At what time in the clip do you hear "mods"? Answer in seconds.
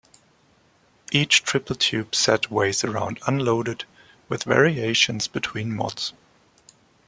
5.75-6.13